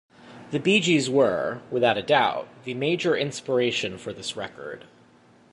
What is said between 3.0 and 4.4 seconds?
inspiration for this